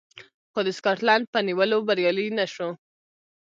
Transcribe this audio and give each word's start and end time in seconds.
خو 0.51 0.59
د 0.67 0.69
سکاټلنډ 0.77 1.23
په 1.33 1.39
نیولو 1.47 1.77
بریالی 1.87 2.27
نه 2.39 2.45
شو 2.53 2.69